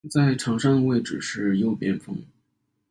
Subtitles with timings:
[0.09, 2.17] 在场上的位置是右边锋。